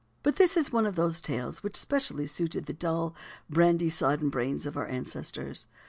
[0.23, 3.13] But this is one of those tales which specially suited the dull,
[3.47, 5.67] brandy sodden brains of our ancestors.